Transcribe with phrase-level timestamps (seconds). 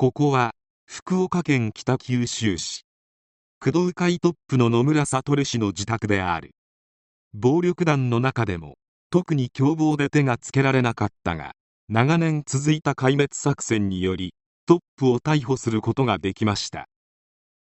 [0.00, 0.52] ここは
[0.86, 2.86] 福岡県北九州市。
[3.62, 6.52] 工藤会トップの野村悟氏の自宅である。
[7.34, 8.78] 暴力団の中でも
[9.10, 11.52] 特に凶暴で手がつけられなかったが
[11.90, 14.32] 長年続いた壊滅作戦により
[14.64, 16.86] トップを逮捕することができました。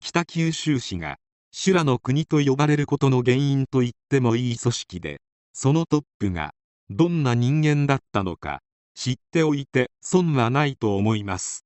[0.00, 1.16] 北九州市が
[1.52, 5.23] 修羅の国と呼ばれることの原因と言ってもいい組織で
[5.54, 6.52] そのトップが
[6.90, 8.60] どんな人間だったのか
[8.95, 11.65] 知っておいて損はないと思います。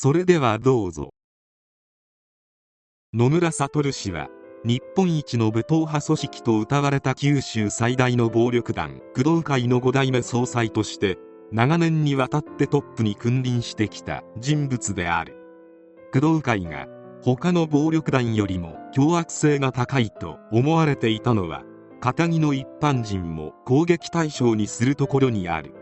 [0.00, 1.10] それではどうぞ。
[3.12, 4.28] 野村悟氏は
[4.64, 11.18] 日本一の武闘派組織と謳われた九州最大の暴力団工藤会の5代目総裁として
[11.50, 15.34] 長年にわたってトップに君臨してきた人物である。
[16.12, 16.86] 工藤会が
[17.24, 21.64] 他の暴力団よりも凶悪性が高いと思われていたのは
[22.00, 25.74] 片木の一般人も攻撃対象にするところにある。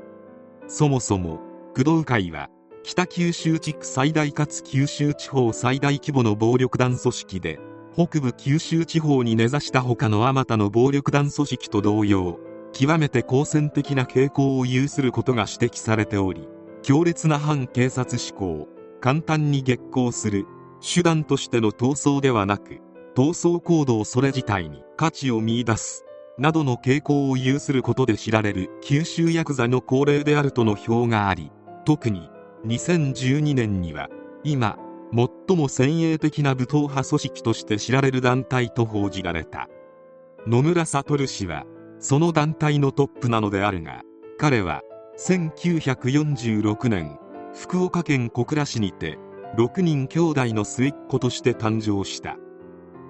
[0.69, 1.39] そもそも
[1.77, 2.49] 工藤会は
[2.87, 7.59] 北九州地区最大かつ九州地方最大規模の暴力団組織で
[7.93, 12.39] 北部九州地方に根ざした他のあまたの暴力団組織と同様
[12.73, 16.49] 極めて好戦的な傾向を有することが指摘されており
[16.83, 18.69] 強烈な反警察志向
[19.01, 20.47] 簡単に激高する
[20.81, 22.79] 手段としての闘争ではなく
[23.17, 26.05] 闘争行動それ自体に価値を見出す
[26.39, 31.51] などの傾向を有することで知られる九州ヤクザの恒例であるとの評があり
[31.85, 32.31] 特に
[32.65, 34.09] 2012年には
[34.45, 34.79] 今
[35.13, 39.69] 最も先鋭的な武闘派組織として知られる団体と報じられた。
[40.47, 41.65] 野村悟氏は
[41.99, 44.03] その団体のトップなのであるが
[44.39, 44.83] 彼は
[45.19, 47.19] 1946年
[47.55, 49.19] 福岡県小倉市にて
[49.57, 52.37] 6人兄弟の末っ子として誕生した。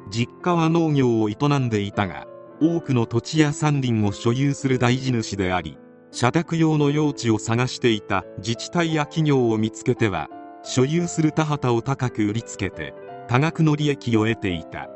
[0.09, 2.27] 実家は農業を営んでいたが
[2.61, 5.78] 多くの土地や山林を所有する大地主であり
[6.11, 10.28] 社宅用の用地を探していた自治体や企業を見つけては
[10.62, 12.94] 所有する田畑を高く売りつけて
[13.28, 14.89] 多額の利益を得ていた。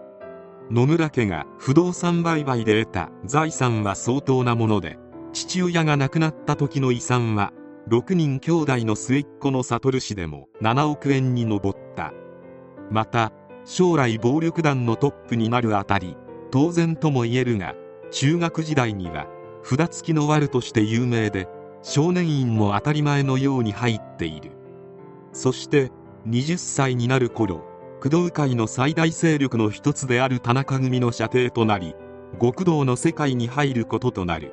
[0.70, 4.99] 野村家が不動産売買で得た財産は相当なもので
[5.32, 7.53] 父親が亡くなった時の遺産は
[7.88, 11.60] 6人兄弟の末っ子の悟氏でも7億円に上っ
[11.97, 12.12] た。
[12.91, 13.32] また
[13.65, 16.16] 将来暴力団のトップになるあたり
[16.50, 17.75] 当然とも言えるが
[18.10, 19.26] 中学時代には
[19.62, 21.48] 札付きのワルとして有名で
[21.82, 24.53] 少年院も当たり前のように入っている。
[25.32, 25.91] そして
[26.28, 27.65] 20歳になる頃
[28.03, 31.94] 工藤会の最大勢力の一つである田中組の射程となり
[32.41, 34.53] 極道の世界に入ることとなる。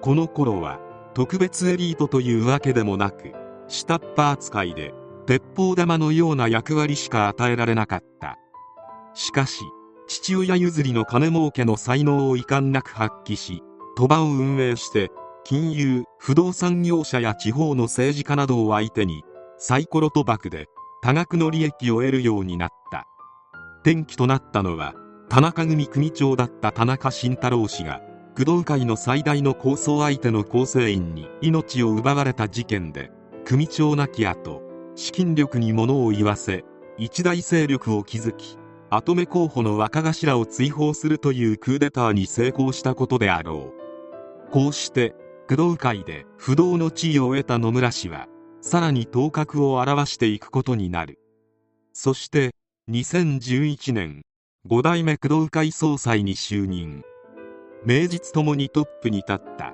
[0.00, 0.80] この頃は
[1.14, 3.32] 特別エリートというわけでもなく
[3.68, 4.94] 下っ端扱いで
[5.26, 8.38] 鉄砲玉のような役割しか与えられなかった。
[9.14, 9.62] しかし
[10.08, 13.62] 父親譲りの金儲けの才能を遺憾なく発揮し
[13.96, 15.10] 賭場を運営して
[15.44, 19.22] 金融不動産業者や地方の政治家などを相手に
[19.58, 20.66] サイコロ賭博で
[21.02, 23.06] 多額の利益を得るようになった。
[23.82, 24.94] 転機となったのは
[25.28, 28.00] 田中組組長だった田中慎太郎氏が
[28.36, 33.10] 工藤会の最大の抗争相手の構成員に命を奪われた事件で
[33.44, 34.62] 組長亡き後
[34.94, 36.64] 資金力に物を言わせ
[36.96, 38.56] 一大勢力を築き
[38.90, 43.81] 跡目候補の若頭を追放するというクーデターに成功したことであろう。
[44.52, 45.14] こうして
[45.48, 48.28] 工藤会で不動の地位を得た野村氏は
[48.60, 51.18] さらに頭角を現していくことになる。
[51.94, 52.50] そして
[52.90, 54.22] 2011年
[54.68, 57.02] 5代目工藤会総裁に就任。
[57.86, 59.72] 名実ともにトップに立った。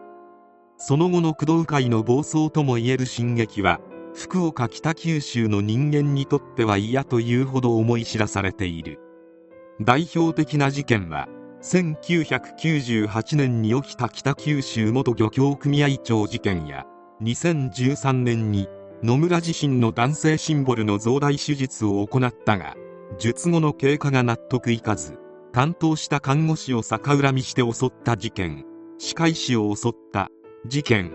[0.77, 3.81] その後の工藤会の暴走ともいえる進撃は
[4.15, 9.01] 福岡北九州の人間にとっては嫌というほど思い知らされている。
[9.81, 11.29] 代表的な事件は
[11.63, 16.87] 1998年に起きた北九州元漁協組合長事件や
[17.23, 18.69] 2013年に
[19.03, 22.75] 野村自身の男性シンボルの増大手術を行ったが
[23.19, 25.19] 術後の経過が納得いかず
[25.53, 28.65] 担当した看護師を逆恨みして襲った事件
[28.99, 30.31] 歯科医師を襲った
[30.67, 31.13] 事件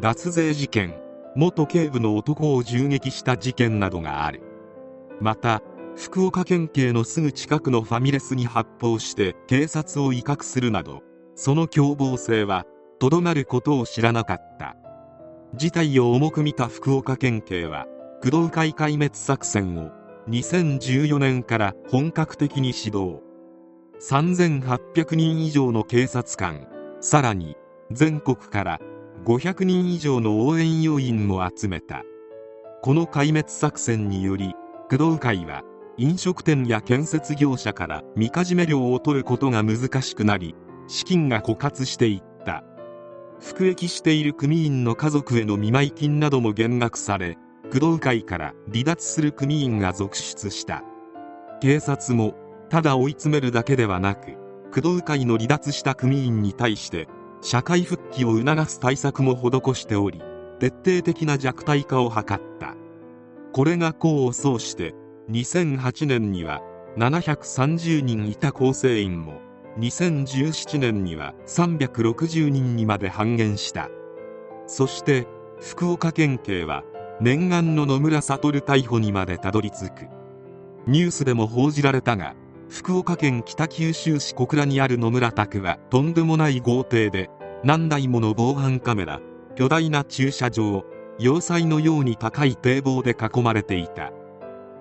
[0.00, 0.94] 脱税事件
[1.36, 4.40] 元警部の男を銃撃した事件などがある。
[5.20, 5.62] また
[5.96, 11.02] 福岡県警のすぐ近くのファミレスに発砲して警察を威嚇するなど
[11.34, 12.64] その凶暴性は
[12.98, 14.76] とどまることを知らなかった。
[15.54, 17.86] 事態を重く見た福岡県警は
[18.22, 19.90] 工藤会壊滅作戦を
[20.28, 23.22] 2014年から本格的に始動。
[24.00, 26.66] 3800人以上の警察官
[27.00, 27.56] さらに
[27.90, 28.80] 全国から
[29.24, 32.02] 500人以上の応援要員も集めた。
[32.82, 34.54] この壊滅作戦により
[34.90, 35.62] 工藤会は
[35.98, 40.54] 飲食店や建設業者からみかじめ料を取ることが難しくなり
[40.88, 42.64] 資金が枯渇していった。
[43.40, 47.38] 服役している組員の家族への見舞金なども減額され
[47.72, 50.82] 工藤会から離脱する組員が続出した。
[51.60, 52.34] 警察も
[52.68, 54.32] ただ追い詰めるだけではなく
[54.74, 57.08] 工藤会の離脱した組員に対して
[57.40, 60.20] 社会復帰を促す対策も施しており
[60.60, 62.74] 徹底的な弱体化を図った。
[63.52, 64.94] これが功を奏して
[65.30, 66.62] 2008年には
[66.96, 69.40] 730人いた構成員も
[69.78, 73.90] 2017年には360人にまで半減した。
[74.66, 75.26] そして
[75.60, 76.84] 福岡県警は
[77.20, 80.08] 念願の野村悟逮捕にまでたどり着く。
[80.86, 82.34] ニュースでも報じられたが
[82.68, 87.30] 福岡県北九州市小倉にある野村宅はとんでもない豪邸で
[87.64, 89.20] 何台もの防犯カメラ
[89.56, 90.84] 巨大な駐車場
[91.18, 94.12] 要塞のように高い堤防で囲まれていた。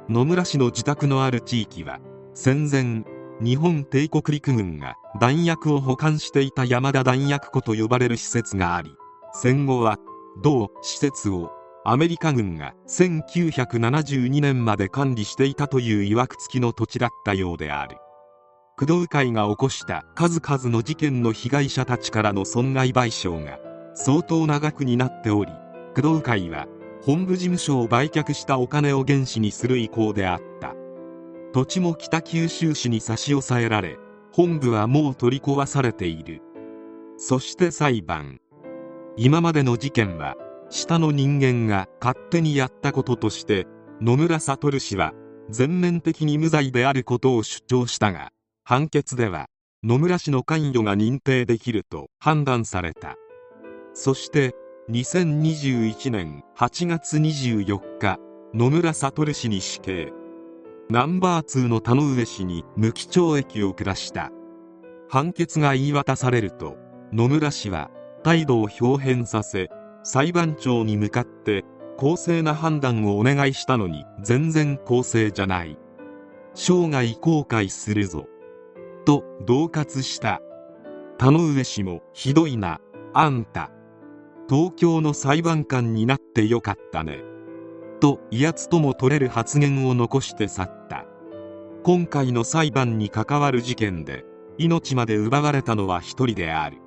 [0.10, 2.00] 野村氏の自宅のある地域は
[2.34, 3.04] 戦前
[3.42, 8.92] 日本帝国陸軍が弾薬を保管していた山田弾薬庫と呼ばれる施設があり
[9.34, 9.98] 戦後は
[10.44, 11.52] 同施設を
[11.84, 17.98] アメリカ軍が1972年まで管理していたという曰く付きの土地だったようである。
[18.78, 23.58] 工藤会が起こした数々の事件の被害者たちからの損害賠償が
[23.94, 25.52] 相当な額になっており
[25.96, 26.68] 工藤会は
[27.06, 30.74] 本部事務所を売却したお金を原資にする意向であった。
[31.54, 34.00] 土地も北九州市に差し押さえられ
[34.32, 36.42] 本部はもう取り壊されている。
[37.18, 38.40] そして裁判。
[39.18, 40.36] 今までの事件は
[40.72, 43.68] 下の人間が勝手にやったこととして
[44.02, 45.14] 野村悟氏は
[45.52, 48.32] 全面的に無罪であることを主張したが
[48.64, 49.46] 判決では
[49.84, 53.16] 野村氏の関与が認定できると判断された。
[53.94, 54.56] そして
[54.88, 58.20] 2021年8月24日
[58.54, 60.14] 野村悟氏に死刑。
[60.92, 64.30] ナンバー2の田上氏に無期懲役を下した。
[65.10, 66.78] 判決が言い渡されると
[67.12, 67.90] 野村氏は
[68.24, 69.70] 態度を表変させ
[70.04, 71.66] 裁判長に向かって
[71.98, 75.80] 公正な判断をお願いしたのに全然公正じゃない。
[76.54, 78.28] 生涯後悔するぞ。
[79.04, 80.42] と恫喝した。
[81.18, 82.80] 田上氏もひどいな。
[83.16, 83.72] あんた。
[84.48, 87.24] 東京の裁判官になってよかったね。
[88.00, 91.06] と威圧とも取れる発言を残して去った。
[91.84, 94.26] 今回の裁判に関わる事件で
[94.58, 96.78] 命まで奪われたのは一人である。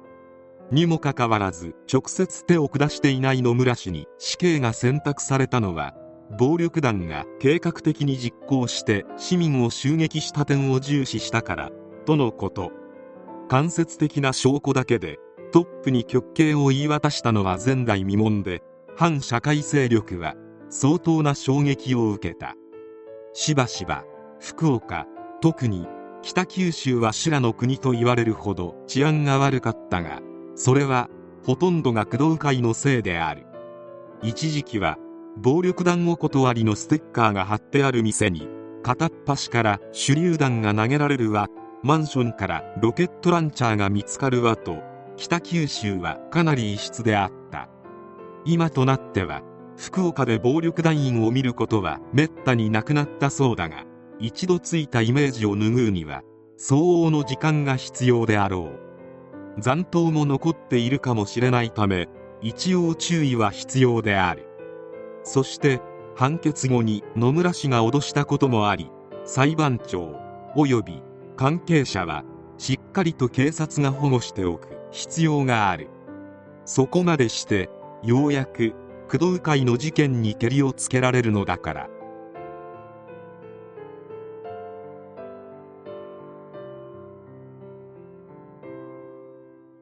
[0.70, 5.94] にもかかわらず直接手を下していない野村氏に死刑が選択されたのは
[6.38, 11.70] 暴力団が計画的に実行して市民を襲撃した点を重視したから
[12.06, 12.70] とのこと。
[13.49, 15.19] 間接的な証拠だけで
[15.50, 18.62] トップに極刑を言い渡したのは前代未聞で
[18.97, 20.35] 反社会勢力は
[20.69, 22.55] 相当な衝撃を受けた。
[23.33, 24.05] しばしば
[24.41, 25.06] 福岡
[25.41, 25.87] 特に
[26.23, 30.21] 北九州は修羅の国と言われるほど治安が悪かったが
[30.55, 31.09] それは
[31.47, 33.47] ほとんどが工藤会のせいである。
[34.23, 34.99] 一時期は
[35.37, 38.49] 暴力団お断りのステッカーが貼ってある店に
[38.83, 41.49] 片っ端から手榴弾が投げられるわ
[41.84, 44.88] マンションからロケットランチャーが見つかるわと
[45.19, 47.69] 北九州はかなり異質であった。
[48.44, 49.43] 今となっては
[49.77, 53.84] 福岡で暴力団員を見ることはめったになくなったそうだが
[54.20, 56.22] 一度ついたイメージを拭うには
[56.56, 58.70] 相応の時間が必要であろ
[59.56, 59.60] う。
[59.60, 62.08] 残党も残っているかもしれないため
[62.41, 64.46] 一応注意は必要である。
[65.25, 65.81] そして
[66.15, 68.89] 判決後に野村氏が脅したこともあり
[69.25, 70.15] 裁判長
[70.55, 71.03] 及び
[71.37, 72.22] 関係者は
[72.56, 74.78] しっかりと警察が保護しておく。
[74.91, 75.89] 必要がある。
[76.65, 77.71] そこまでして
[78.03, 78.75] ようやく
[79.11, 81.89] 工藤会の事件にけりをつけられるのだから。